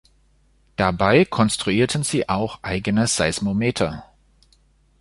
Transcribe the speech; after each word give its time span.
Dabei 0.77 1.25
konstruierten 1.25 2.01
sie 2.01 2.27
auch 2.27 2.63
eigene 2.63 3.05
Seismometer. 3.05 4.03